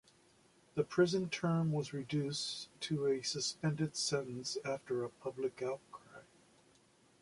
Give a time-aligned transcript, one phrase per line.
[0.73, 6.21] The prison term was reduced to a suspended sentence after a public outcry.